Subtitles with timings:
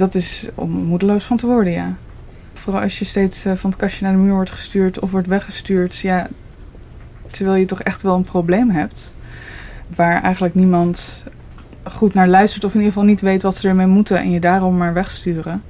[0.00, 1.94] Dat is om moedeloos van te worden, ja.
[2.52, 5.26] Vooral als je steeds eh, van het kastje naar de muur wordt gestuurd of wordt
[5.26, 5.96] weggestuurd.
[5.96, 6.28] Ja,
[7.30, 9.14] terwijl je toch echt wel een probleem hebt.
[9.96, 11.24] Waar eigenlijk niemand
[11.82, 14.18] goed naar luistert of in ieder geval niet weet wat ze ermee moeten.
[14.18, 15.62] En je daarom maar wegsturen.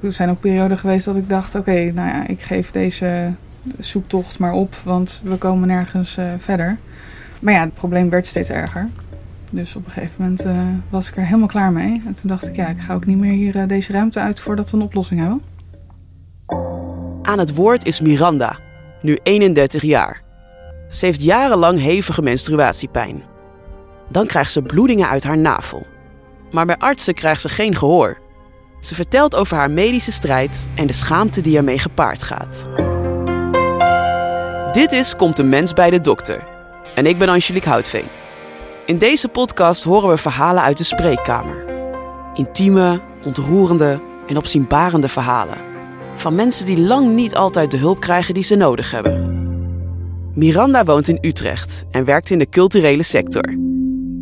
[0.00, 3.32] Er zijn ook perioden geweest dat ik dacht, oké, nou ja, ik geef deze
[3.78, 4.74] zoektocht maar op.
[4.84, 6.78] Want we komen nergens uh, verder.
[7.40, 8.88] Maar ja, het probleem werd steeds erger.
[9.52, 12.02] Dus op een gegeven moment uh, was ik er helemaal klaar mee.
[12.06, 14.40] En toen dacht ik, ja, ik ga ook niet meer hier uh, deze ruimte uit
[14.40, 15.42] voordat we een oplossing hebben.
[17.22, 18.58] Aan het woord is Miranda,
[19.02, 20.22] nu 31 jaar.
[20.88, 23.22] Ze heeft jarenlang hevige menstruatiepijn.
[24.08, 25.86] Dan krijgt ze bloedingen uit haar navel.
[26.50, 28.18] Maar bij artsen krijgt ze geen gehoor.
[28.80, 32.68] Ze vertelt over haar medische strijd en de schaamte die ermee gepaard gaat.
[34.72, 36.44] Dit is Komt een mens bij de dokter.
[36.94, 38.21] En ik ben Angelique Houtveen.
[38.86, 41.64] In deze podcast horen we verhalen uit de spreekkamer.
[42.34, 45.58] Intieme, ontroerende en opzienbarende verhalen.
[46.14, 49.40] Van mensen die lang niet altijd de hulp krijgen die ze nodig hebben.
[50.34, 53.56] Miranda woont in Utrecht en werkt in de culturele sector.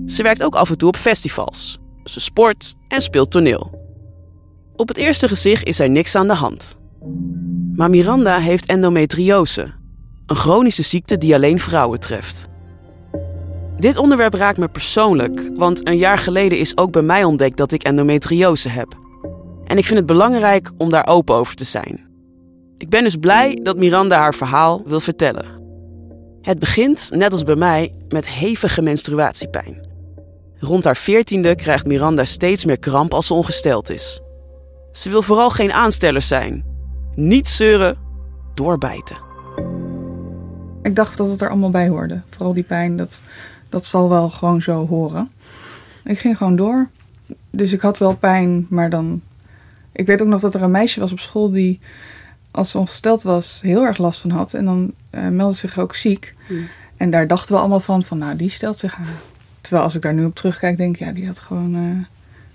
[0.07, 1.79] Ze werkt ook af en toe op festivals.
[2.05, 3.71] Ze sport en speelt toneel.
[4.77, 6.79] Op het eerste gezicht is er niks aan de hand.
[7.75, 9.73] Maar Miranda heeft endometriose,
[10.27, 12.49] een chronische ziekte die alleen vrouwen treft.
[13.81, 17.73] Dit onderwerp raakt me persoonlijk, want een jaar geleden is ook bij mij ontdekt dat
[17.73, 18.99] ik endometriose heb.
[19.65, 22.09] En ik vind het belangrijk om daar open over te zijn.
[22.79, 25.45] Ik ben dus blij dat Miranda haar verhaal wil vertellen.
[26.43, 29.89] Het begint, net als bij mij, met hevige menstruatiepijn.
[30.59, 34.21] Rond haar veertiende krijgt Miranda steeds meer kramp als ze ongesteld is.
[34.93, 36.65] Ze wil vooral geen aansteller zijn.
[37.15, 37.99] Niet zeuren,
[38.55, 39.17] doorbijten.
[40.83, 42.21] Ik dacht dat het er allemaal bij hoorde.
[42.29, 43.21] Vooral die pijn, dat,
[43.71, 45.31] dat zal wel gewoon zo horen.
[46.05, 46.89] Ik ging gewoon door.
[47.51, 49.23] Dus ik had wel pijn, maar dan.
[49.93, 51.81] Ik weet ook nog dat er een meisje was op school die,
[52.51, 54.55] als ze ongesteld was, heel erg last van had.
[54.55, 56.35] En dan uh, meldde zich ook ziek.
[56.47, 56.69] Hmm.
[56.97, 59.07] En daar dachten we allemaal van, van nou, die stelt zich aan.
[59.61, 62.05] Terwijl als ik daar nu op terugkijk, denk ik, ja, die had gewoon uh,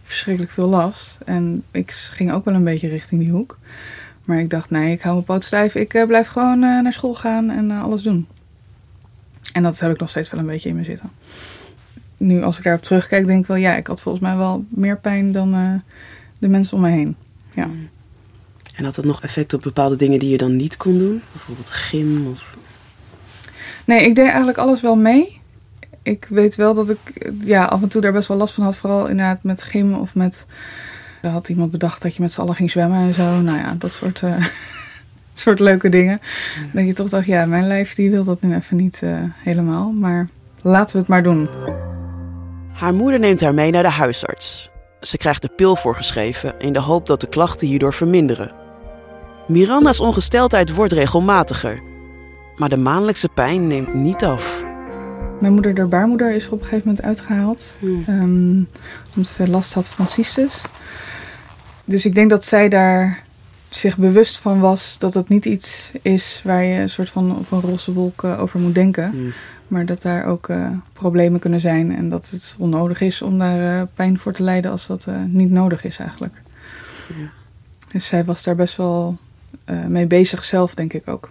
[0.03, 1.17] verschrikkelijk veel last.
[1.25, 3.57] En ik ging ook wel een beetje richting die hoek.
[4.23, 5.75] Maar ik dacht, nee, ik hou mijn poot stijf.
[5.75, 8.27] Ik uh, blijf gewoon naar school gaan en alles doen.
[9.55, 11.09] En dat heb ik nog steeds wel een beetje in me zitten.
[12.17, 14.97] Nu, als ik daarop terugkijk, denk ik wel, ja, ik had volgens mij wel meer
[14.97, 15.81] pijn dan
[16.39, 17.15] de mensen om me heen.
[17.53, 17.69] Ja.
[18.75, 21.21] En had dat nog effect op bepaalde dingen die je dan niet kon doen?
[21.31, 22.57] Bijvoorbeeld gym of...
[23.85, 25.39] Nee, ik deed eigenlijk alles wel mee
[26.05, 28.77] ik weet wel dat ik ja, af en toe daar best wel last van had.
[28.77, 30.45] Vooral inderdaad met gym of met...
[31.21, 33.41] Er had iemand bedacht dat je met z'n allen ging zwemmen en zo.
[33.41, 34.45] Nou ja, dat soort, uh,
[35.39, 36.19] soort leuke dingen.
[36.21, 36.65] Ja.
[36.73, 39.91] Dat je toch dacht, ja, mijn lijf die wil dat nu even niet uh, helemaal.
[39.91, 40.29] Maar
[40.61, 41.49] laten we het maar doen.
[42.73, 44.69] Haar moeder neemt haar mee naar de huisarts.
[45.01, 48.51] Ze krijgt de pil voorgeschreven in de hoop dat de klachten hierdoor verminderen.
[49.47, 51.81] Miranda's ongesteldheid wordt regelmatiger.
[52.55, 54.63] Maar de maandelijkse pijn neemt niet af.
[55.39, 57.77] Mijn moeder, de baarmoeder, is er op een gegeven moment uitgehaald.
[57.79, 58.03] Hmm.
[58.09, 58.67] Um,
[59.15, 60.61] omdat ze last had van cystis.
[61.85, 63.23] Dus ik denk dat zij daar
[63.75, 67.51] zich bewust van was dat het niet iets is waar je een soort van op
[67.51, 69.09] een roze wolk eh, over moet denken.
[69.09, 69.33] Hmm.
[69.67, 73.79] Maar dat daar ook uh, problemen kunnen zijn en dat het onnodig is om daar
[73.79, 76.41] uh, pijn voor te lijden als dat niet nodig is eigenlijk.
[77.07, 77.29] Ja.
[77.91, 79.17] Dus zij was daar best wel
[79.87, 81.29] mee bezig zelf, denk ik ook.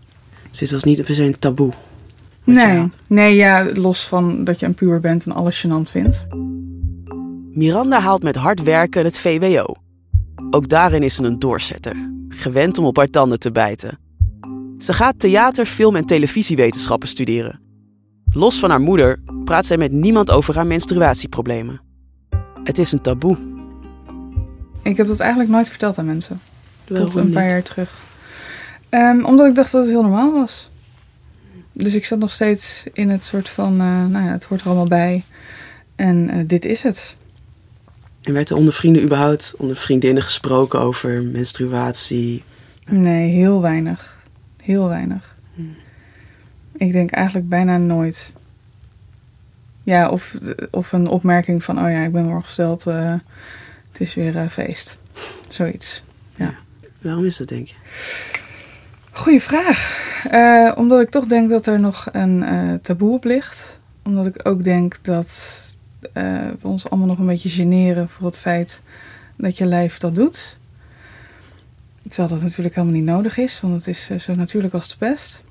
[0.51, 1.73] Dus dit was niet per se een taboe?
[2.45, 6.27] Nee, nee ja, los van dat je een puur bent en alles gênant vindt.
[7.53, 9.77] Miranda haalt met hard werken het VWO.
[10.55, 13.99] Ook daarin is ze een doorzetter, gewend om op haar tanden te bijten.
[14.79, 17.61] Ze gaat theater, film en televisiewetenschappen studeren.
[18.31, 21.81] Los van haar moeder praat zij met niemand over haar menstruatieproblemen.
[22.65, 23.37] Het is een taboe.
[24.83, 26.41] Ik heb dat eigenlijk nooit verteld aan mensen.
[26.85, 28.03] Tot een paar jaar terug.
[28.91, 30.71] Um, omdat ik dacht dat het heel normaal was
[31.75, 34.67] dus ik zat nog steeds in het soort van, uh, nou ja, het hoort er
[34.67, 35.25] allemaal bij.
[35.97, 37.17] En uh, dit is het.
[38.25, 42.43] En werd er onder vrienden überhaupt, onder vriendinnen gesproken over menstruatie?
[42.87, 44.17] Nee, heel weinig.
[44.63, 45.37] Heel weinig.
[45.55, 45.77] Hmm.
[46.77, 48.33] Ik denk eigenlijk bijna nooit.
[49.83, 50.39] Ja, of,
[50.71, 53.15] of een opmerking van, oh ja, ik ben ongesteld, uh,
[53.93, 54.99] het is weer feest.
[55.49, 56.03] Zoiets,
[56.37, 56.45] ja.
[56.45, 56.55] ja.
[57.01, 57.75] Waarom is dat, denk je?
[59.11, 60.03] Goeie vraag.
[60.33, 63.81] Uh, omdat ik toch denk dat er nog een uh, taboe op ligt.
[64.03, 65.63] Omdat ik ook denk dat
[66.13, 68.83] uh, we ons allemaal nog een beetje generen voor het feit
[69.37, 70.57] dat je lijf dat doet.
[72.09, 75.47] Terwijl dat natuurlijk helemaal niet nodig is, want het is zo natuurlijk als de pest.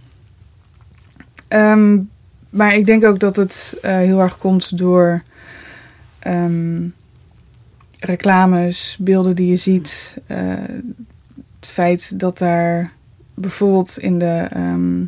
[1.49, 2.09] Um,
[2.49, 5.23] maar ik denk ook dat het heel erg komt door
[6.27, 6.93] um,
[7.99, 10.17] reclames, beelden die je ziet.
[10.27, 10.53] eh,
[11.59, 12.91] het feit dat daar
[13.33, 15.03] bijvoorbeeld in de ehm,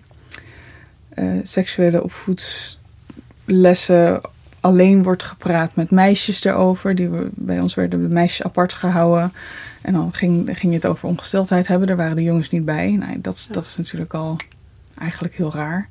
[1.10, 4.22] eh, seksuele opvoedlessen
[4.66, 6.96] alleen wordt gepraat met meisjes erover.
[6.96, 9.34] Die we, bij ons werden de meisjes apart gehouden.
[9.82, 11.88] En dan ging, ging je het over ongesteldheid hebben.
[11.88, 12.92] Daar waren de jongens niet bij.
[12.92, 14.38] Nou, dat, is- dat is natuurlijk al
[14.98, 15.88] eigenlijk heel raar.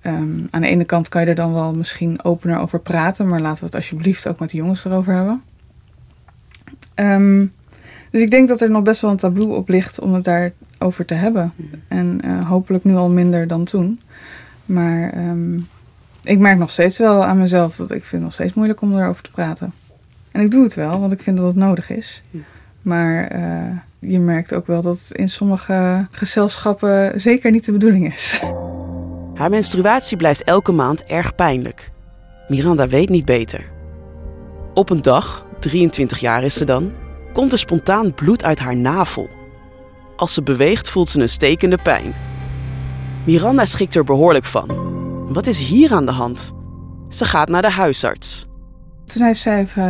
[0.00, 3.28] Ehm, aan de ene kant kan je er dan wel misschien opener over praten.
[3.28, 5.42] Maar laten we het alsjeblieft ook met de jongens erover hebben.
[6.94, 7.46] Ehm,
[8.10, 11.04] dus ik denk dat er nog best wel een taboe op ligt om het daarover
[11.04, 11.52] te hebben.
[11.88, 14.00] En eh, hopelijk nu al minder dan toen.
[14.64, 15.58] Maar ehm,
[16.22, 18.98] ik merk nog steeds wel aan mezelf dat ik vind het nog steeds moeilijk om
[18.98, 19.72] erover te praten.
[20.30, 22.22] En ik doe het wel, want ik vind dat het nodig is.
[22.30, 22.40] Ja.
[22.82, 28.12] Maar eh, je merkt ook wel dat het in sommige gezelschappen zeker niet de bedoeling
[28.12, 28.42] is.
[29.34, 31.90] Haar menstruatie blijft elke maand erg pijnlijk.
[32.48, 33.64] Miranda weet niet beter.
[34.74, 36.92] Op een dag, 23 jaar is ze dan,
[37.32, 39.28] komt er spontaan bloed uit haar navel.
[40.16, 42.14] Als ze beweegt voelt ze een stekende pijn.
[43.26, 44.91] Miranda schrikt er behoorlijk van.
[45.32, 46.52] Wat is hier aan de hand?
[47.08, 48.46] Ze gaat naar de huisarts.
[49.06, 49.84] Toen heeft zij eh,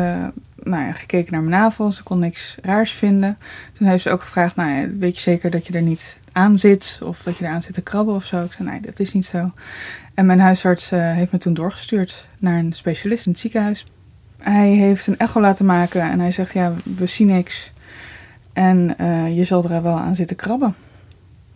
[0.62, 1.92] nou ja, gekeken naar mijn navel.
[1.92, 3.38] Ze kon niks raars vinden.
[3.72, 6.58] Toen heeft ze ook gevraagd, nou ja, weet je zeker dat je er niet aan
[6.58, 7.00] zit?
[7.04, 8.44] Of dat je eraan zit te krabben of zo?
[8.44, 9.50] Ik zei, nee, dat is niet zo.
[10.14, 13.86] En mijn huisarts eh, heeft me toen doorgestuurd naar een specialist in het ziekenhuis.
[14.38, 17.72] Hij heeft een echo laten maken en hij zegt, ja, we zien niks.
[18.52, 20.74] En eh, je zal er wel aan zitten krabben.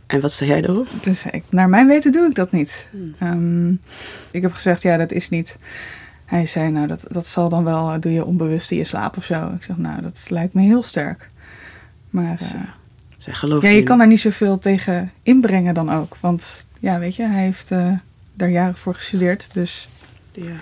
[0.06, 0.62] En wat zei jij?
[1.00, 2.88] Toen zei ik, naar mijn weten doe ik dat niet.
[3.18, 3.70] Ehm,
[4.30, 5.56] ik heb gezegd, ja, dat is niet.
[6.24, 9.16] Hij zei, nou, dat, dat zal dan wel, eh, doe je onbewust in je slaap
[9.16, 9.52] of zo.
[9.56, 11.30] Ik zeg, nou, dat lijkt me heel sterk.
[12.10, 12.60] Maar eh,
[13.16, 16.16] Zij gelooft ja, je in kan daar niet zoveel tegen inbrengen dan ook.
[16.20, 17.92] Want ja, weet je, hij heeft eh,
[18.34, 19.48] daar jaren voor gestudeerd.
[19.52, 19.88] Dus
[20.32, 20.52] Ja.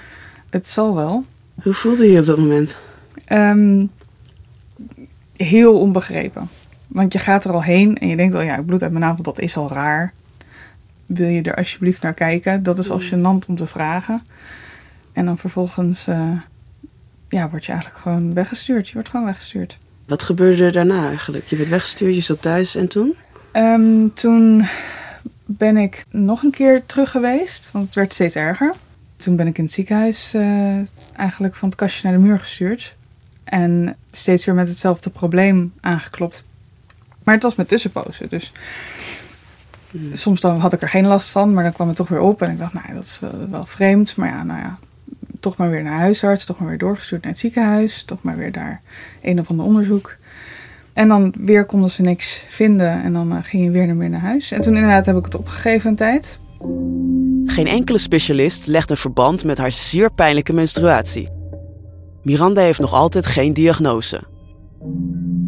[0.51, 1.25] het zal wel.
[1.63, 2.79] Hoe voelde je je op dat moment?
[3.25, 3.87] Ehm,
[5.37, 6.49] heel onbegrepen.
[6.95, 9.23] Want je gaat er al heen en je denkt al, ja, bloed uit mijn navel,
[9.23, 10.13] dat is al raar.
[11.07, 12.63] Wil je er alsjeblieft naar kijken?
[12.63, 14.23] Dat is al gênant om te vragen.
[15.13, 16.31] En dan vervolgens, eh,
[17.29, 18.87] ja, word je eigenlijk gewoon weggestuurd.
[18.89, 19.79] Je wordt gewoon weggestuurd.
[20.07, 21.45] Wat gebeurde er daarna eigenlijk?
[21.45, 23.15] Je werd weggestuurd, je zat thuis en toen?
[23.53, 24.67] Ehm, toen
[25.45, 28.75] ben ik nog een keer terug geweest, want het werd steeds erger.
[29.17, 30.79] Toen ben ik in het ziekenhuis eh,
[31.17, 32.97] eigenlijk van het kastje naar de muur gestuurd.
[33.45, 36.45] En steeds weer met hetzelfde probleem aangeklopt.
[37.25, 38.53] Maar het was met tussenpozen, dus
[40.13, 42.43] soms dan had ik er geen last van, maar dan kwam het toch weer op.
[42.43, 44.17] En ik dacht, nou, dat is wel, vreemd.
[44.17, 44.79] Maar ja, nou ja,
[45.41, 48.05] toch maar weer naar huisarts, toch maar weer doorgestuurd naar het ziekenhuis.
[48.05, 48.83] Toch maar weer daar
[49.23, 50.17] een of ander onderzoek.
[50.93, 54.21] En dan weer konden ze niks vinden en dan eh, ging je weer naar naar
[54.21, 54.53] huis.
[54.53, 56.39] En toen inderdaad heb ik het opgegeven een tijd.
[57.47, 61.29] Geen enkele specialist legt een verband met haar zeer pijnlijke menstruatie.
[62.23, 64.23] Miranda heeft nog altijd geen diagnose.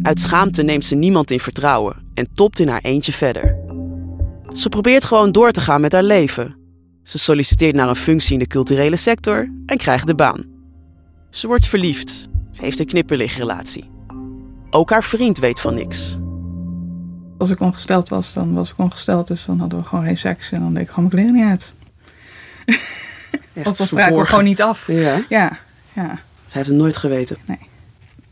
[0.07, 3.57] Uit schaamte neemt ze niemand in vertrouwen en topt in haar eentje verder.
[4.53, 6.55] Ze probeert gewoon door te gaan met haar leven.
[7.03, 10.45] Ze solliciteert naar een functie in de culturele sector en krijgt de baan.
[11.29, 12.09] Ze wordt verliefd.
[12.51, 13.89] Ze heeft een knipperligrelatie.
[14.69, 16.17] Ook haar vriend weet van niks.
[17.37, 19.27] Als ik ongesteld was, dan was ik ongesteld.
[19.27, 21.49] Dus dan hadden we gewoon geen seks en dan deed ik gewoon mijn kleren niet
[21.49, 21.73] uit.
[23.63, 24.87] Want dan spraken we gewoon niet af.
[24.87, 25.59] Ja, Ja,
[25.93, 26.19] ja.
[26.45, 27.37] zij heeft het nooit geweten.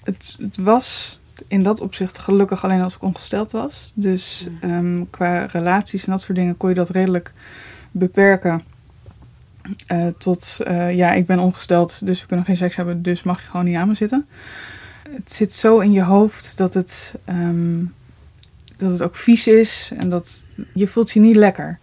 [0.04, 3.91] Het, het was in dat opzicht gelukkig alleen als ik ongesteld was.
[3.95, 7.33] Dus ehm, qua relaties en dat soort dingen kon je dat redelijk
[7.91, 8.63] beperken.
[9.88, 13.41] Eh, tot, eh, ja, ik ben ongesteld, dus we kunnen geen seks hebben, dus mag
[13.41, 14.27] je gewoon niet aan me zitten.
[15.10, 17.83] Het zit zo in je hoofd dat het, ehm,
[18.77, 20.43] dat het ook vies is en dat
[20.74, 21.79] je voelt je niet lekker.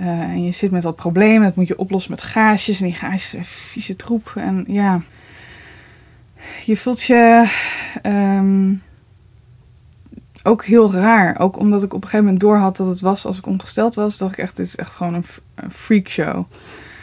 [0.00, 2.80] Eh, en je zit met dat probleem, dat moet je oplossen met gaasjes.
[2.80, 4.32] En die gaasjes zijn vieze troep.
[4.36, 5.02] En ja,
[6.64, 7.50] je voelt je
[8.02, 8.74] ehm,
[10.42, 11.38] ook heel raar.
[11.38, 14.16] Ook omdat ik op een gegeven moment doorhad dat het was als ik ongesteld was.
[14.18, 16.44] Dacht ik echt, dit is echt gewoon een, f- een freakshow.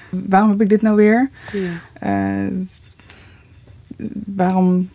[0.09, 1.29] Waarom heb ik dit nou weer?
[1.93, 2.47] Eh,
[4.25, 4.89] waarom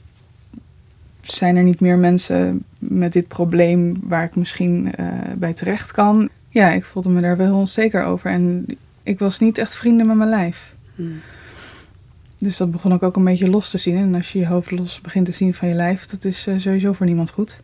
[1.21, 5.07] zijn er niet meer mensen met dit probleem waar ik misschien eh,
[5.37, 6.29] bij terecht kan?
[6.49, 8.31] Ja, ik voelde me daar wel heel onzeker over.
[8.31, 8.67] En
[9.03, 10.75] ik was niet echt vrienden met mijn lijf.
[10.95, 11.21] Hmm.
[12.43, 13.97] Dus dat begon ik ook een beetje los te zien.
[13.97, 16.59] En als je je hoofd los begint te zien van je lijf, dat is eh,
[16.59, 17.61] sowieso voor niemand goed.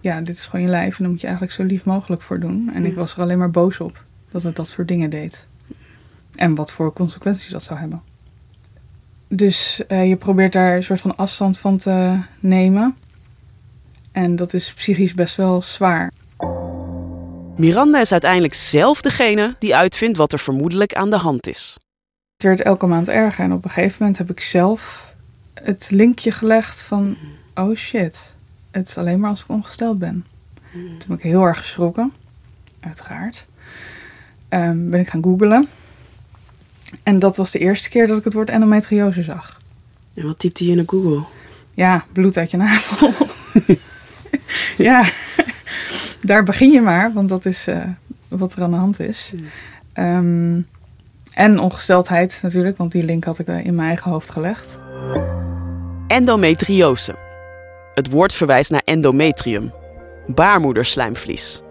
[0.00, 2.40] Ja, dit is gewoon je lijf en daar moet je eigenlijk zo lief mogelijk voor
[2.40, 2.70] doen.
[2.74, 5.46] En ik was er alleen maar boos op dat het dat soort dingen deed.
[6.34, 8.02] En wat voor consequenties dat zou hebben.
[9.28, 12.96] Dus eh, je probeert daar een soort van afstand van te nemen.
[14.12, 16.12] En dat is psychisch best wel zwaar.
[17.56, 21.76] Miranda is uiteindelijk zelf degene die uitvindt wat er vermoedelijk aan de hand is.
[22.42, 23.44] Het werd elke maand erger.
[23.44, 25.14] En op een gegeven moment heb ik zelf
[25.54, 27.16] het linkje gelegd van,
[27.54, 28.34] oh shit,
[28.70, 30.26] het is alleen maar als ik ongesteld ben.
[30.72, 32.12] Toen ben ik heel erg geschrokken,
[32.80, 33.46] uiteraard.
[34.48, 35.68] Ehm, ben ik gaan googlen.
[37.02, 39.60] En dat was de eerste keer dat ik het woord endometriose zag.
[40.14, 41.24] En wat typte je in de Google?
[41.74, 43.12] Ja, bloed uit je navel.
[44.88, 45.10] ja,
[46.22, 47.84] daar begin je maar, want dat is eh,
[48.28, 49.32] wat er aan de hand is.
[49.92, 50.60] Ehm,
[51.34, 54.80] en ongesteldheid natuurlijk, want die link had ik in mijn eigen hoofd gelegd.
[56.06, 57.14] Endometriose.
[57.94, 59.72] Het woord verwijst naar endometrium,
[60.26, 61.62] baarmoederslijmvlies.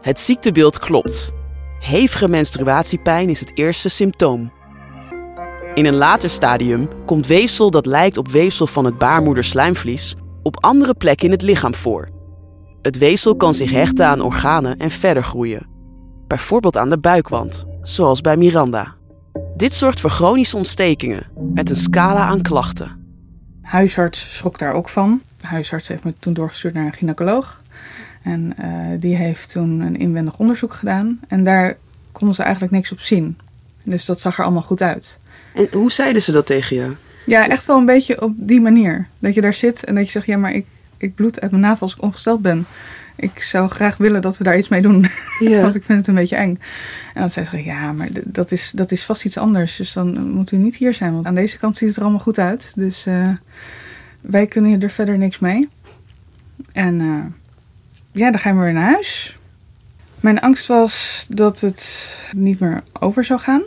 [0.00, 1.32] Het ziektebeeld klopt.
[1.80, 4.52] Hevige menstruatiepijn is het eerste symptoom.
[5.74, 10.94] In een later stadium komt weefsel dat lijkt op weefsel van het baarmoederslijmvlies op andere
[10.94, 12.08] plekken in het lichaam voor.
[12.82, 15.66] Het weefsel kan zich hechten aan organen en verder groeien.
[16.26, 18.97] Bijvoorbeeld aan de buikwand, zoals bij Miranda.
[19.58, 22.90] Dit zorgt voor chronische ontstekingen met een scala aan klachten.
[23.62, 25.22] Huisarts schrok daar ook van.
[25.40, 27.62] De huisarts heeft me toen doorgestuurd naar een gynaecoloog.
[28.22, 31.20] En eh, die heeft toen een inwendig onderzoek gedaan.
[31.28, 31.76] En daar
[32.12, 33.38] konden ze eigenlijk niks op zien.
[33.84, 35.18] Dus dat zag er allemaal goed uit.
[35.54, 36.94] En hoe zeiden ze dat tegen je?
[37.26, 39.08] Ja, echt wel een beetje op die manier.
[39.18, 41.62] Dat je daar zit en dat je zegt, ja, maar ik, ik bloed uit mijn
[41.62, 42.66] navel als ik ongesteld ben.
[43.20, 45.06] Ik zou graag willen dat we daar iets mee doen.
[45.38, 45.62] Ja.
[45.62, 46.60] Want ik vind het een beetje eng.
[47.14, 49.76] En dan zei ze, ja, maar dat is, dat is vast iets anders.
[49.76, 51.12] Dus dan moet u niet hier zijn.
[51.12, 52.72] Want aan deze kant ziet het er allemaal goed uit.
[52.74, 53.30] Dus eh,
[54.20, 55.68] wij kunnen er verder niks mee.
[56.72, 57.24] En eh,
[58.12, 59.38] ja, dan gaan we weer naar huis.
[60.20, 63.62] Mijn angst was dat het niet meer over zou gaan.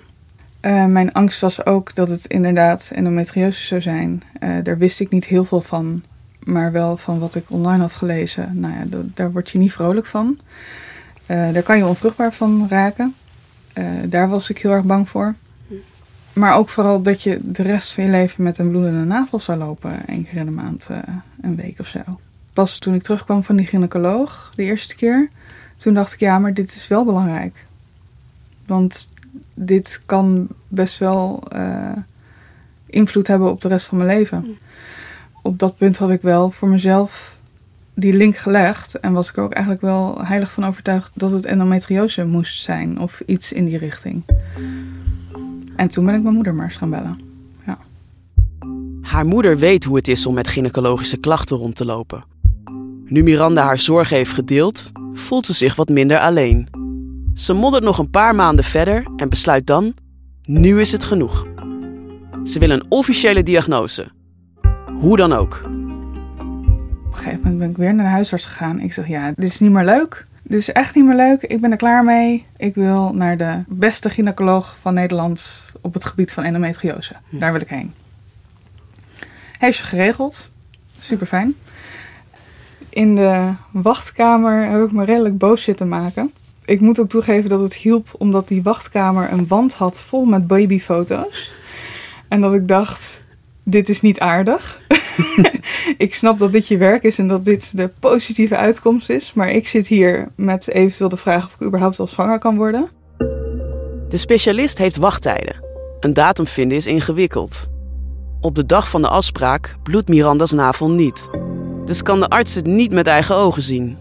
[0.60, 4.24] Eh, mijn angst was ook dat het inderdaad endometriose zou zijn.
[4.63, 6.03] Daar wist ik niet heel veel van,
[6.43, 8.60] maar wel van wat ik online had gelezen.
[8.60, 10.38] Nou ja, da- daar word je niet vrolijk van.
[11.25, 13.15] Eh, daar kan je onvruchtbaar van raken.
[13.74, 15.36] Eh, daar was ik heel erg bang voor.
[16.33, 19.57] Maar ook vooral dat je de rest van je leven met een bloedende navel zou
[19.57, 20.07] lopen.
[20.07, 20.98] één keer in de maand, eh,
[21.41, 22.00] een week of zo.
[22.53, 25.27] Pas toen ik terugkwam van die gynaecoloog, de eerste keer,
[25.77, 27.65] toen dacht ik, ja, maar dit is wel belangrijk.
[28.65, 29.12] Want
[29.53, 31.43] dit kan best wel
[32.86, 34.57] invloed hebben op de rest van mijn leven.
[35.41, 37.39] Op dat punt had ik wel voor mezelf
[37.93, 39.00] die link gelegd.
[39.00, 43.00] En was ik er ook eigenlijk wel heilig van overtuigd dat het endometriose moest zijn.
[43.00, 44.24] Of iets in die richting.
[45.75, 47.19] En toen ben ik mijn moeder maar eens gaan bellen.
[47.65, 47.77] Ja.
[49.01, 52.24] Haar moeder weet hoe het is om met gynaecologische klachten rond te lopen.
[53.05, 56.67] Nu Miranda haar zorgen heeft gedeeld, voelt ze zich wat minder alleen.
[57.33, 59.93] Ze moddert nog een paar maanden verder en besluit dan:
[60.45, 61.48] nu is het genoeg.
[62.43, 64.07] Ze wil een officiële diagnose.
[65.01, 65.62] Hoe dan ook.
[65.63, 65.70] Op
[66.46, 68.79] een gegeven moment ben ik weer naar de huisarts gegaan.
[68.79, 70.25] Ik zeg, ja, dit is niet meer leuk.
[70.43, 71.41] Dit is echt niet meer leuk.
[71.41, 72.46] Ik ben er klaar mee.
[72.58, 77.15] Ik wil naar de beste gynaecoloog van Nederland op het gebied van endometriose.
[77.29, 77.93] Daar wil ik heen.
[79.58, 80.50] Heeft ze geregeld.
[81.00, 81.55] Super fijn.
[82.89, 86.31] In de wachtkamer heb ik me redelijk boos zitten maken.
[86.65, 90.48] Ik moet ook toegeven dat het hielp omdat die wachtkamer een wand had vol met
[90.48, 91.51] babyfoto's.
[92.27, 93.22] En dat ik dacht,
[93.63, 94.82] dit is niet aardig.
[95.98, 99.34] ik snap dat dit je werk is en dat dit de positieve uitkomst is.
[99.34, 102.89] Maar ik zit hier met eventueel de vraag of ik überhaupt wel zwanger kan worden.
[104.10, 105.63] De specialist heeft wachttijden.
[106.00, 107.70] Een datum vinden is ingewikkeld.
[108.41, 111.30] Op de dag van de afspraak bloedt Miranda's navel niet.
[111.86, 113.98] Dus kan de arts het niet met eigen ogen zien.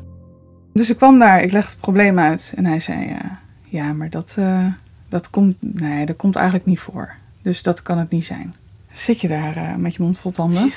[0.72, 2.52] Dus ik kwam daar, ik legde het probleem uit.
[2.56, 4.66] En hij zei, ja, ja maar dat, eh,
[5.08, 7.14] dat, komt, nee, dat komt eigenlijk niet voor.
[7.42, 8.54] Dus dat kan het niet zijn.
[8.92, 10.72] Zit je daar eh, met je mond vol tanden?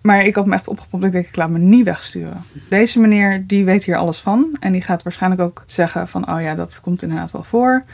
[0.00, 1.04] Maar ik had me echt opgepopt.
[1.04, 2.42] Ik denk, ik laat me niet wegsturen.
[2.68, 4.56] Deze meneer, die weet hier alles van.
[4.60, 6.30] En die gaat waarschijnlijk ook zeggen van...
[6.30, 7.84] oh ja, dat komt inderdaad wel voor.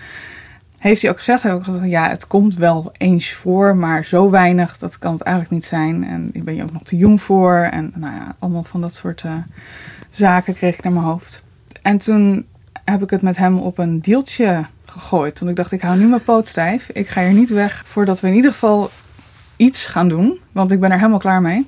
[0.79, 1.43] Heeft hij ook gezegd.
[1.43, 3.77] Hij ook gezegd, ja, het komt wel eens voor...
[3.77, 6.05] maar zo weinig, dat kan het eigenlijk niet zijn.
[6.05, 7.69] En daar ben je ook nog te jong voor.
[7.71, 9.35] En nou ja, allemaal van dat soort eh,
[10.11, 11.45] zaken kreeg ik naar mijn hoofd.
[11.83, 12.47] En toen
[12.85, 15.39] heb ik het met hem op een deeltje gegooid.
[15.39, 16.89] Want ik dacht, ik hou nu mijn poot stijf.
[16.93, 18.91] Ik ga hier niet weg voordat we in ieder geval
[19.57, 20.41] iets gaan doen.
[20.53, 21.67] Want ik ben er helemaal klaar mee.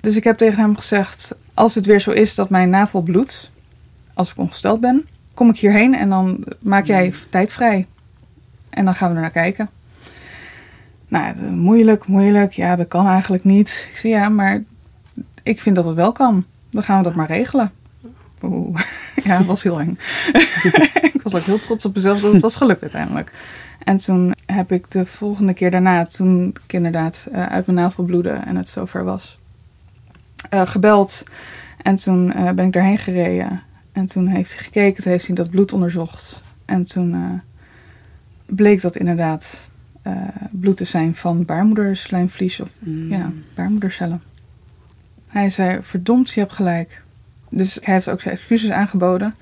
[0.00, 3.50] Dus ik heb tegen hem gezegd: Als het weer zo is dat mijn navel bloedt,
[4.14, 7.86] als ik ongesteld ben, kom ik hierheen en dan maak jij tijd vrij.
[8.70, 9.70] En dan gaan we er naar kijken.
[11.08, 12.52] Nou, moeilijk, moeilijk.
[12.52, 13.88] Ja, dat kan eigenlijk niet.
[13.90, 14.62] Ik zei ja, maar
[15.42, 16.44] ik vind dat het wel kan.
[16.70, 17.72] Dan gaan we dat maar regelen.
[18.42, 18.80] Oeh.
[19.24, 19.98] Ja, het was heel eng.
[21.14, 23.32] ik was ook heel trots op mezelf dat het was gelukt uiteindelijk.
[23.78, 28.04] En toen heb ik de volgende keer daarna, toen ik inderdaad eh, uit mijn navel
[28.04, 29.38] bloedde en het zover was,
[30.50, 31.24] eh, gebeld.
[31.82, 33.62] En toen eh, ben ik daarheen gereden.
[33.92, 36.42] En toen heeft hij gekeken, toen heeft hij dat bloed onderzocht.
[36.64, 37.40] En toen
[38.46, 39.70] bleek dat inderdaad
[40.50, 43.08] bloed te zijn van baarmoederslijmvlies of Mm.
[43.10, 44.22] ja, baarmoedercellen.
[45.28, 47.03] Hij zei, verdomd, je hebt gelijk.
[47.56, 49.34] Dus hij heeft ook zijn excuses aangeboden.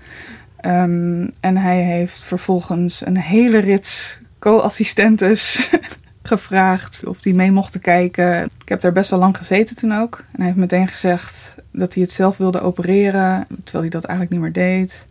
[0.57, 5.71] Ehm, en hij heeft vervolgens een hele rits co-assistentes
[6.23, 8.45] gevraagd of die mee mochten kijken.
[8.45, 10.19] Ik heb daar best wel lang gezeten toen ook.
[10.19, 14.31] En hij heeft meteen gezegd dat hij het zelf wilde opereren, terwijl hij dat eigenlijk
[14.31, 15.07] niet meer deed.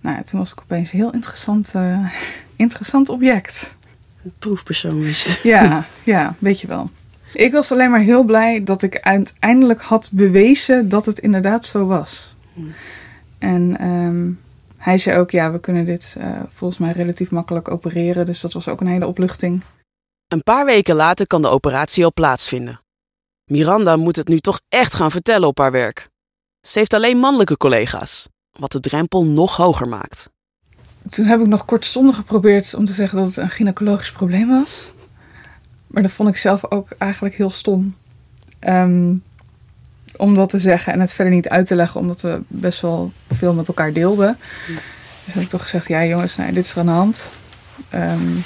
[0.00, 2.12] Nou ja, toen was ik opeens een heel interessant, eh,
[2.56, 3.76] interessant object.
[4.38, 5.40] Proefpersoon is.
[5.42, 6.90] Ja, ja, weet je wel.
[7.32, 11.86] Ik was alleen maar heel blij dat ik uiteindelijk had bewezen dat het inderdaad zo
[11.86, 12.34] was.
[12.54, 12.72] Hmm.
[13.38, 14.30] En ehm,
[14.76, 18.26] hij zei ook, ja, we kunnen dit eh, volgens mij relatief makkelijk opereren.
[18.26, 19.62] Dus dat was ook een hele opluchting.
[20.28, 22.80] Een paar weken later kan de operatie al plaatsvinden.
[23.44, 26.08] Miranda moet het nu toch echt gaan vertellen op haar werk.
[26.66, 30.30] Ze heeft alleen mannelijke collega's, wat de drempel nog hoger maakt.
[31.08, 34.92] Toen heb ik nog kortstondig geprobeerd om te zeggen dat het een gynaecologisch probleem was.
[35.88, 37.94] Maar dat vond ik zelf ook eigenlijk heel stom.
[38.58, 39.14] Ehm,
[40.16, 43.12] om dat te zeggen en het verder niet uit te leggen, omdat we best wel
[43.32, 44.38] veel met elkaar deelden.
[45.24, 47.34] Dus heb ik toch gezegd, ja jongens, dit is er aan de hand.
[47.88, 48.36] Ehm,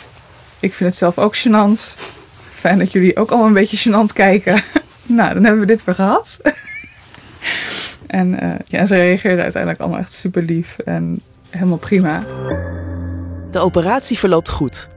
[0.61, 2.00] ik vind het zelf ook gênant.
[2.50, 4.62] Fijn dat jullie ook al een beetje gênant kijken.
[5.02, 6.40] nou, dan hebben we dit weer gehad.
[8.06, 11.20] en eh, ja, ze reageerden uiteindelijk allemaal echt super lief en
[11.50, 12.25] helemaal prima.
[13.50, 14.88] De operatie verloopt goed.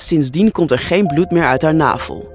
[0.00, 2.32] Sindsdien komt er geen bloed meer uit haar navel.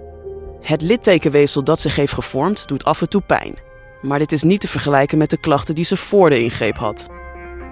[0.62, 3.56] Het littekenweefsel dat zich heeft gevormd doet af en toe pijn.
[4.02, 7.10] Maar dit is niet te vergelijken met de klachten die ze voor de ingreep had.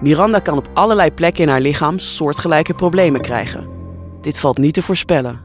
[0.00, 3.68] Miranda kan op allerlei plekken in haar lichaam soortgelijke problemen krijgen.
[4.20, 5.40] Dit valt niet te voorspellen.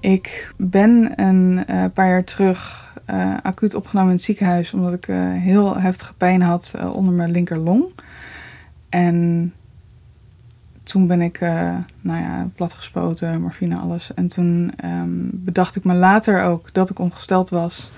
[0.00, 5.08] Ik ben een eh, paar jaar terug eh, acuut opgenomen in het ziekenhuis omdat ik
[5.08, 7.84] eh, heel heftige pijn had onder mijn linkerlong.
[8.88, 9.52] En
[10.82, 14.14] toen ben ik, eh, nou ja, platgespoten, morfine, alles.
[14.14, 17.90] En toen ehm, bedacht ik me later ook dat ik ongesteld was.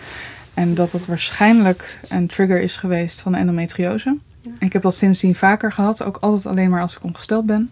[0.54, 4.16] En dat het waarschijnlijk een trigger is geweest van de endometriose.
[4.44, 7.70] En ik heb dat sindsdien vaker gehad, ook altijd alleen maar als ik ongesteld ben.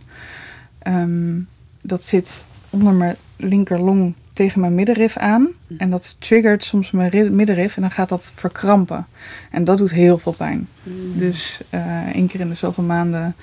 [0.79, 1.41] Ehm,
[1.81, 5.49] dat zit onder mijn linkerlong tegen mijn middenrif aan.
[5.79, 9.07] En dat triggert soms mijn ri- middenrif en dan gaat dat verkrampen.
[9.51, 10.69] En dat doet heel veel pijn.
[11.17, 13.35] Dus eh één keer in de zoveel maanden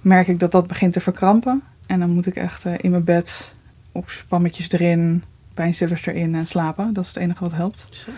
[0.00, 1.62] merk ik dat dat begint te verkrampen.
[1.86, 3.54] En dan moet ik echt eh, in mijn bed
[3.92, 6.92] op spammetjes erin, pijnstillers erin en slapen.
[6.92, 8.08] Dat is het enige wat helpt.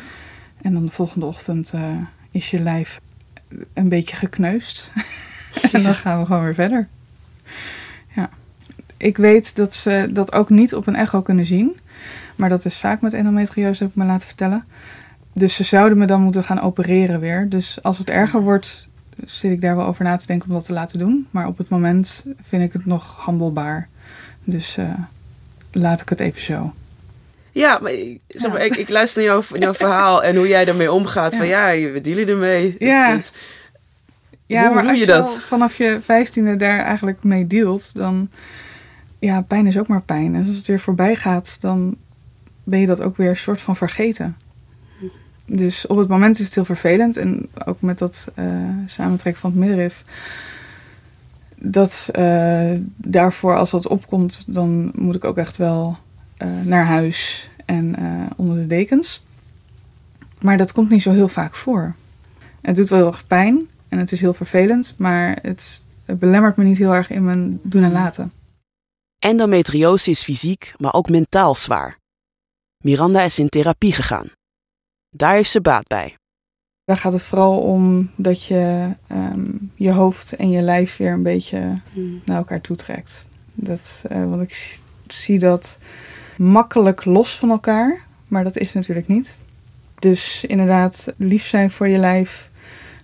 [0.62, 1.96] En dan de volgende ochtend eh,
[2.30, 3.00] is je lijf
[3.74, 4.92] een beetje gekneusd.
[5.72, 6.88] en dan gaan we gewoon weer verder.
[8.14, 8.30] Ja.
[8.96, 11.76] Ik weet dat ze dat ook niet op een echo kunnen zien.
[12.36, 14.64] Maar dat is vaak met endometriose, heb ik me laten vertellen.
[15.32, 17.48] Dus ze zouden me dan moeten gaan opereren weer.
[17.48, 18.88] Dus als het erger wordt,
[19.24, 21.26] zit ik daar wel over na te denken om dat te laten doen.
[21.30, 23.88] Maar op het moment vind ik het nog handelbaar.
[24.44, 24.94] Dus eh,
[25.72, 26.72] laat ik het even zo.
[27.52, 28.64] Ja, maar, ik- zeg maar, Ja.
[28.66, 31.36] ik, ik luister naar jouw, jouw verhaal en hoe jij daarmee omgaat.
[31.36, 32.76] Van ja, we dealen ermee.
[32.78, 33.08] Ja.
[33.10, 33.34] Het- het-
[34.46, 35.38] Ja, Hoe maar doe je dat?
[35.40, 38.28] vanaf je vijftiende daar eigenlijk mee dealt, dan...
[39.18, 40.34] Ja, pijn is ook maar pijn.
[40.34, 41.96] En als het weer voorbij gaat, dan
[42.64, 44.36] ben je dat ook weer een soort van vergeten.
[45.54, 47.16] Dus op het moment is het heel vervelend.
[47.16, 50.02] En ook met dat eh samentrekken van het middenrif.
[51.56, 55.96] Dat eh, daarvoor, als dat opkomt, dan moet ik ook echt wel
[56.36, 57.96] eh, naar huis en
[58.36, 59.24] onder de dekens.
[60.40, 61.94] Maar dat komt niet zo heel vaak voor.
[62.60, 66.56] Het doet wel heel erg pijn en het is heel vervelend, maar het, het belemmert
[66.56, 68.32] me niet heel erg in mijn doen en laten.
[69.18, 71.96] Endometriose is fysiek, maar ook mentaal zwaar.
[72.84, 74.30] Miranda is in therapie gegaan.
[75.16, 76.14] Daar heeft ze baat bij.
[76.84, 81.22] Daar gaat het vooral om dat je ehm, je hoofd en je lijf weer een
[81.22, 81.80] beetje
[82.24, 83.24] naar elkaar toe trekt.
[83.54, 85.78] Dat, eh, want ik zie- zie dat
[86.36, 89.36] makkelijk los van elkaar, maar dat is natuurlijk niet.
[89.98, 92.50] Dus inderdaad, lief zijn voor je lijf,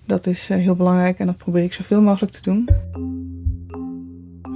[0.05, 2.69] dat is eh, heel belangrijk en dat probeer ik zoveel mogelijk te doen.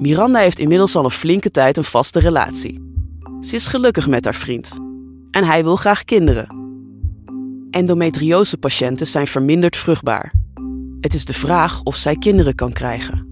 [0.01, 2.91] Miranda heeft inmiddels al een flinke tijd een vaste relatie.
[3.41, 4.79] Ze is gelukkig met haar vriend.
[5.31, 6.62] En hij wil graag kinderen.
[7.73, 10.33] Endometriose-patiënten zijn verminderd vruchtbaar.
[11.01, 13.27] Het is de vraag of zij kinderen kan krijgen.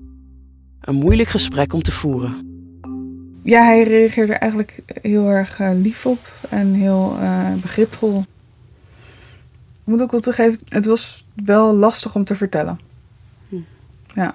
[0.80, 2.48] Een moeilijk gesprek om te voeren.
[3.42, 8.18] Ja, hij reageerde eigenlijk heel erg eh, lief op en heel eh, begripvol.
[9.80, 12.80] Ik moet ook wel toegeven, het was wel lastig om te vertellen.
[13.48, 13.56] Hm.
[14.06, 14.34] Ja,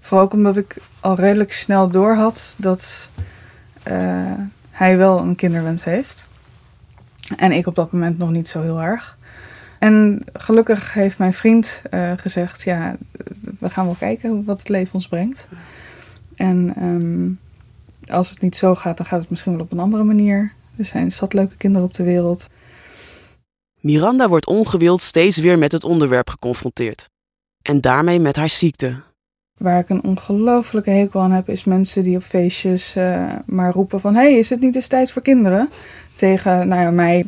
[0.00, 3.10] vooral ook omdat ik al redelijk snel door had dat
[3.82, 4.32] eh,
[4.70, 6.24] hij wel een kinderwens heeft.
[7.36, 9.17] En ik op dat moment nog niet zo heel erg.
[9.78, 12.96] En gelukkig heeft mijn vriend eh, gezegd, ja,
[13.58, 15.48] we gaan wel kijken wat het leven ons brengt.
[16.36, 17.30] En ehm,
[18.14, 20.52] als het niet zo gaat, dan gaat het misschien wel op een andere manier.
[20.76, 22.48] Er zijn zat leuke kinderen op de wereld.
[23.80, 27.08] Miranda wordt ongewild steeds weer met het onderwerp geconfronteerd.
[27.62, 28.96] En daarmee met haar ziekte.
[29.56, 34.00] Waar ik een ongelofelijke hekel aan heb, is mensen die op feestjes uh, maar roepen
[34.00, 34.14] van...
[34.14, 35.68] hey, is het niet eens tijd voor kinderen?
[36.14, 37.26] Tegen nou ja, mij.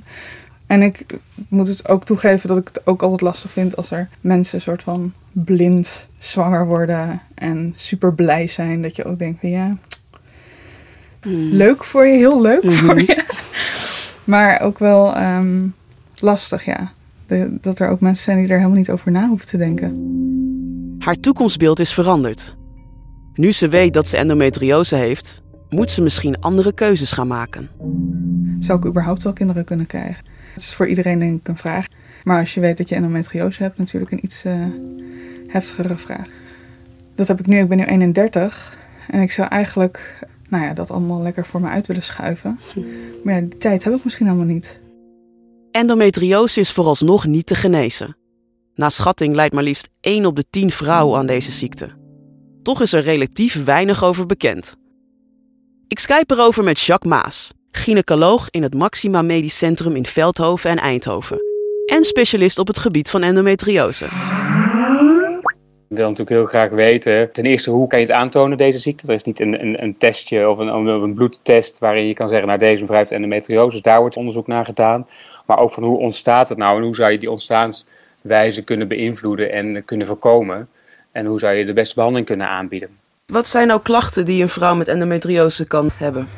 [0.71, 1.07] En ik
[1.49, 4.83] moet het ook toegeven dat ik het ook altijd lastig vind als er mensen soort
[4.83, 8.83] van blind zwanger worden en super blij zijn.
[8.83, 9.77] Dat je ook denkt van ja,
[11.23, 11.53] mm.
[11.53, 12.79] leuk voor je, heel leuk mm -hmm.
[12.79, 13.25] voor je.
[14.25, 15.75] Maar ook wel um,
[16.15, 16.93] lastig, ja.
[17.27, 20.97] De, dat er ook mensen zijn die er helemaal niet over na hoeven te denken.
[20.99, 22.57] Haar toekomstbeeld is veranderd.
[23.35, 27.69] Nu ze weet dat ze endometriose heeft, moet ze misschien andere keuzes gaan maken.
[28.61, 30.31] Zou ik überhaupt wel kinderen kunnen krijgen?
[30.53, 31.87] Het is voor iedereen denk ik een vraag.
[32.25, 34.67] Maar als je weet dat je endometriose hebt, natuurlijk een iets uh,
[35.47, 36.29] heftigere vraag.
[37.15, 37.61] Dat heb ik nu.
[37.61, 40.19] Ik ben nu 31 en ik zou eigenlijk
[40.51, 42.61] nou ja, dat allemaal lekker voor me uit willen schuiven.
[43.25, 44.81] Maar ja, die tijd heb ik misschien helemaal niet.
[45.71, 48.17] Endometriose is vooralsnog niet te genezen.
[48.75, 51.99] Na schatting lijdt maar liefst 1 op de 10 vrouwen aan deze ziekte.
[52.63, 54.77] Toch is er relatief weinig over bekend.
[55.89, 60.77] Ik skype erover met Jacques Maas, gynaecoloog in het Maxima Medisch Centrum in Veldhoven en
[60.77, 61.39] Eindhoven.
[61.87, 64.05] En specialist op het gebied van endometriose.
[65.89, 69.07] Ik wil natuurlijk heel graag weten, ten eerste, hoe kan je het aantonen, deze ziekte?
[69.07, 72.47] Er is niet een, een, een testje of een, een, bloedtest waarin je kan zeggen,
[72.47, 75.07] nou deze mevrouw heeft endometriose, dus daar wordt onderzoek naar gedaan.
[75.47, 79.53] Maar ook van hoe ontstaat het nou en hoe zou je die ontstaanswijze kunnen beïnvloeden
[79.53, 80.69] en kunnen voorkomen?
[81.13, 82.89] En hoe zou je de beste behandeling kunnen aanbieden?
[83.27, 86.29] Wat zijn nou klachten die een vrouw met endometriose kan hebben?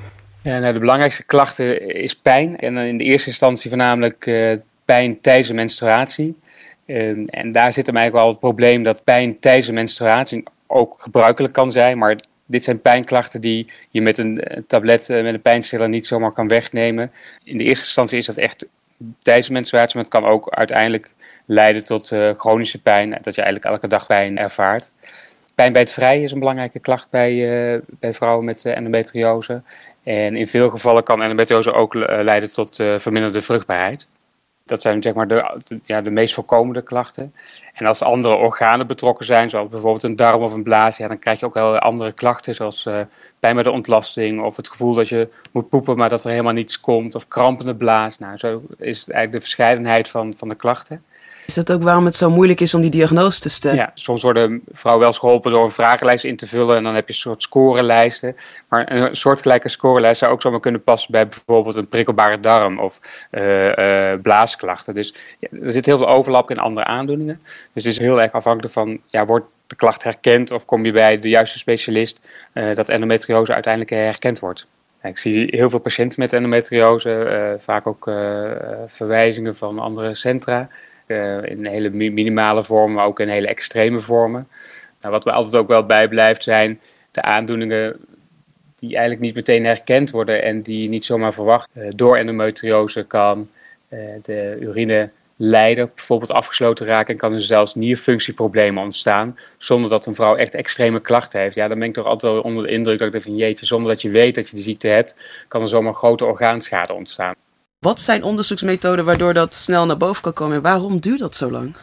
[0.42, 2.58] Ja, nou, de belangrijkste klachten is pijn.
[2.58, 6.38] En in de eerste instantie voornamelijk uh, pijn tijdens de menstruatie.
[6.86, 10.94] Uh, en daar zit hem eigenlijk wel het probleem dat pijn tijdens de menstruatie ook
[10.98, 11.98] gebruikelijk kan zijn.
[11.98, 16.32] Maar dit zijn pijnklachten die je met een tablet, uh, met een pijnstiller niet zomaar
[16.32, 17.12] kan wegnemen.
[17.44, 18.66] In de eerste instantie is dat echt
[19.18, 21.10] tijdens de menstruatie, maar het kan ook uiteindelijk
[21.46, 23.10] leiden tot chronische pijn.
[23.10, 24.92] Dat je eigenlijk elke dag pijn ervaart.
[25.54, 29.62] Pijn bij het vrij is een belangrijke klacht bij, bij vrouwen met endometriose.
[30.02, 34.08] En in veel gevallen kan endometriose ook eh, leiden tot uh, verminderde vruchtbaarheid.
[34.64, 37.34] Dat zijn zeg maar de, ja, de meest voorkomende klachten.
[37.72, 41.18] En als andere organen betrokken zijn, zoals bijvoorbeeld een darm of een blaas, ja, dan
[41.18, 43.00] krijg je ook wel andere klachten, zoals uh,
[43.40, 46.52] pijn bij de ontlasting of het gevoel dat je moet poepen, maar dat er helemaal
[46.52, 48.18] niets komt, of krampende blaas.
[48.18, 51.04] Nou, zo is het eigenlijk de verscheidenheid van, van de klachten.
[51.46, 53.76] Is dat ook waarom het zo moeilijk is om die diagnose te stellen?
[53.76, 56.94] Ja, soms worden vrouwen wel eens geholpen door een vragenlijst in te vullen en dan
[56.94, 58.36] heb je een soort scorelijsten.
[58.68, 63.00] Maar een soortgelijke scorelijst zou ook zomaar kunnen passen bij bijvoorbeeld een prikkelbare darm of
[63.30, 64.94] uh, uh, blaasklachten.
[64.94, 67.40] Dus er zit heel veel overlap in andere aandoeningen.
[67.72, 70.92] Dus het is heel erg afhankelijk van, ja, wordt de klacht herkend of kom je
[70.92, 72.20] bij de juiste specialist
[72.54, 74.66] uh, dat endometriose uiteindelijk herkend wordt.
[75.02, 78.10] Ik zie heel veel patiënten met endometriose, vaak ook
[78.86, 80.68] verwijzingen van andere centra.
[81.06, 84.48] Uh, in hele minimale vormen, maar ook in hele extreme vormen.
[85.00, 87.96] Nou, wat we altijd ook wel bijblijft zijn de aandoeningen
[88.78, 91.70] die eigenlijk niet meteen herkend worden en die niet zomaar verwacht.
[91.74, 93.48] Uh, door endometriose kan
[93.88, 100.06] uh, de urine leiden, bijvoorbeeld afgesloten raken en kan er zelfs nierfunctieproblemen ontstaan, zonder dat
[100.06, 101.54] een vrouw echt extreme klachten heeft.
[101.54, 103.66] Ja, dan ben ik toch altijd wel onder de indruk dat ik denk van jeetje,
[103.66, 107.34] zonder dat je weet dat je die ziekte hebt, kan er zomaar grote orgaanschade ontstaan.
[107.82, 111.50] Wat zijn onderzoeksmethoden waardoor dat snel naar boven kan komen en waarom duurt dat zo
[111.50, 111.74] lang?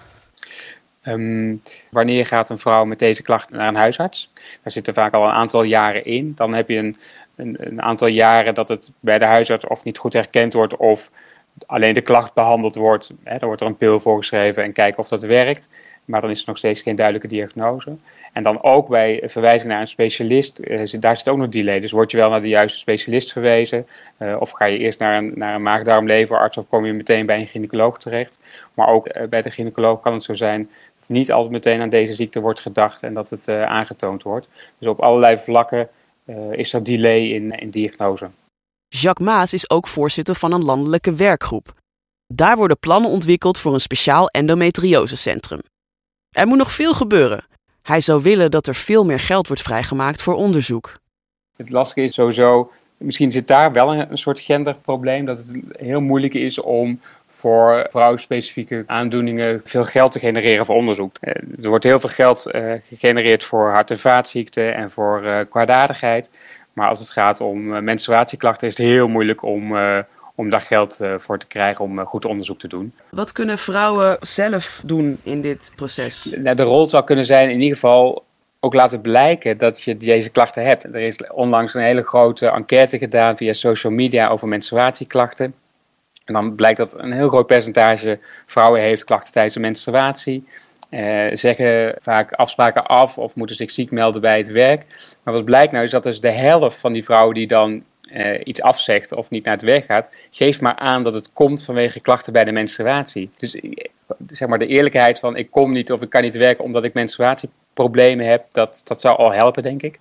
[1.03, 4.31] Um, wanneer gaat een vrouw met deze klachten naar een huisarts?
[4.35, 6.31] Daar zitten vaak al een aantal jaren in.
[6.35, 6.97] Dan heb je een,
[7.35, 11.11] een, een, aantal jaren dat het bij de huisarts of niet goed herkend wordt of
[11.65, 13.11] alleen de klacht behandeld wordt.
[13.23, 15.69] Dan wordt er een pil voorgeschreven en kijken of dat werkt.
[16.09, 17.95] Maar dan is er nog steeds geen duidelijke diagnose.
[18.33, 21.79] En dan ook bij verwijzing naar een specialist, eh, daar zit ook nog delay.
[21.79, 23.87] Dus word je wel naar de juiste specialist verwezen?
[24.17, 27.39] Uh, of ga je eerst naar een, naar een maagdarmleverarts of kom je meteen bij
[27.39, 28.39] een gynaecoloog terecht?
[28.73, 30.69] Maar ook uh, bij de gynaecoloog kan het zo zijn
[30.99, 34.49] dat niet altijd meteen aan deze ziekte wordt gedacht en dat het aangetoond wordt.
[34.77, 35.89] Dus op allerlei vlakken
[36.51, 38.29] is er delay in, in diagnose.
[38.87, 41.73] Jacques Maas is ook voorzitter van een landelijke werkgroep.
[42.33, 45.59] Daar worden plannen ontwikkeld voor een speciaal endometriosecentrum.
[46.31, 47.45] Er moet nog veel gebeuren.
[47.81, 50.99] Hij zou willen dat er veel meer geld wordt vrijgemaakt voor onderzoek.
[51.57, 56.33] Het lastige is sowieso, misschien zit daar wel een, soort genderprobleem, dat het heel moeilijk
[56.33, 61.15] is om voor vrouwspecifieke aandoeningen veel geld te genereren voor onderzoek.
[61.19, 65.39] Eh, er wordt heel veel geld uh, gegenereerd voor hart- en vaatziekten en voor uh,
[65.49, 66.29] kwaadaardigheid.
[66.73, 69.77] Maar als het gaat om menstruatieklachten is het heel moeilijk om,
[70.39, 72.93] om daar geld uh, voor te krijgen om uh, goed onderzoek te doen.
[73.09, 76.35] Wat kunnen vrouwen zelf doen in dit proces?
[76.37, 78.23] Nou, de rol zou kunnen zijn in ieder geval
[78.59, 80.83] ook laten blijken dat je deze klachten hebt.
[80.83, 85.53] Er is onlangs een hele grote enquête gedaan via social media over menstruatieklachten.
[86.25, 90.47] En dan blijkt dat een heel groot percentage vrouwen heeft klachten tijdens de menstruatie.
[90.89, 94.85] Uh, zeggen vaak afspraken af of moeten zich ziek melden bij het werk.
[95.23, 98.41] Maar wat blijkt nou is dat dus de helft van die vrouwen die dan uh,
[98.43, 101.99] iets afzegt of niet naar het werk gaat, geeft maar aan dat het komt vanwege
[101.99, 103.29] klachten bij de menstruatie.
[103.37, 103.71] Dus eh,
[104.27, 106.93] zeg maar de eerlijkheid van ik kom niet of ik kan niet werken omdat ik
[106.93, 109.99] menstruatieproblemen heb, dat, dat zou al helpen denk ik.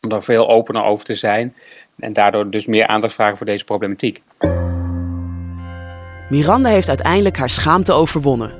[0.00, 1.54] Om daar veel opener over te zijn
[1.98, 4.22] en daardoor dus meer aandacht vragen voor deze problematiek.
[6.28, 8.54] Miranda heeft uiteindelijk haar schaamte overwonnen.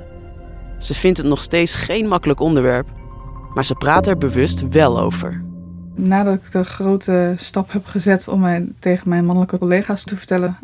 [0.79, 2.87] Ze vindt het nog steeds geen makkelijk onderwerp,
[3.53, 5.52] maar ze praat er bewust wel over.
[5.95, 10.57] Nadat ik de grote stap heb gezet om mij tegen mijn mannelijke collega's te vertellen,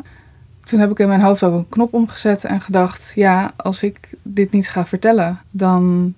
[0.64, 3.98] toen heb ik in mijn hoofd ook een knop omgezet en gedacht: ja, als ik
[4.22, 6.14] dit niet ga vertellen, dan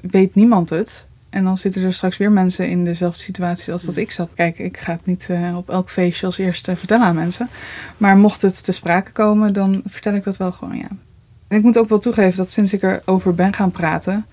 [0.00, 1.06] weet niemand het.
[1.30, 4.30] En dan zitten er straks weer mensen in dezelfde situatie als dat ik zat.
[4.34, 7.48] Kijk, ik ga het niet uh, op elk feestje als eerste vertellen aan mensen.
[7.96, 10.88] Maar mocht het te sprake komen, dan vertel ik dat wel gewoon, ja.
[11.48, 14.26] En ik moet ook wel toegeven dat sinds ik erover ben gaan praten,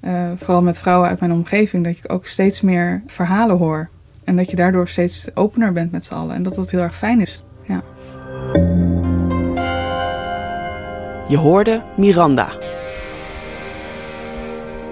[0.00, 3.88] uh, vooral met vrouwen uit mijn omgeving, dat ik ook steeds meer verhalen hoor.
[4.24, 6.34] En dat je daardoor steeds opener bent met z'n allen.
[6.34, 7.44] En dat dat heel erg fijn is.
[7.66, 7.82] Ja.
[11.28, 12.48] Je hoorde Miranda.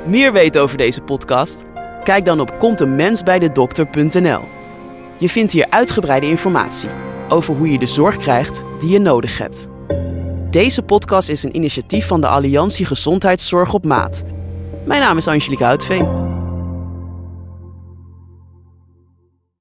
[0.06, 1.64] Meer weten over deze podcast?
[2.04, 4.40] Kijk dan op kontemensbijdedokter.nl.
[5.18, 6.90] Je vindt hier uitgebreide informatie
[7.28, 9.66] over hoe je de zorg krijgt die je nodig hebt.
[10.50, 14.24] Deze podcast is een initiatief van de Alliantie Gezondheidszorg op Maat.
[14.86, 16.35] Mijn naam is Angelique Huitveen.